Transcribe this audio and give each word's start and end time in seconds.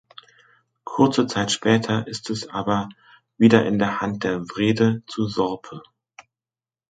Kurze 0.83 1.27
Zeit 1.27 1.51
später 1.51 2.07
ist 2.07 2.31
es 2.31 2.49
aber 2.49 2.89
wieder 3.37 3.67
in 3.67 3.77
der 3.77 4.01
Hand 4.01 4.23
der 4.23 4.41
Wrede 4.49 5.03
zu 5.05 5.27
Sorpe. 5.27 5.83